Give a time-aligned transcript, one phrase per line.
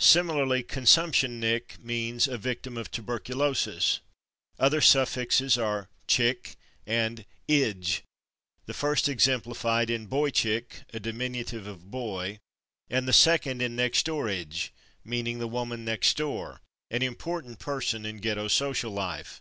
[0.00, 4.00] Similarly, /consumptionick/ means a victim of tuberculosis.
[4.58, 6.56] Other suffixes are / chick/
[6.88, 8.00] and / ige/,
[8.66, 12.38] the first exemplified in /boychick/, a diminutive of /boy/,
[12.90, 14.70] and the second in /next doorige/,
[15.04, 16.60] meaning the woman next door,
[16.90, 19.40] an important person in ghetto social life.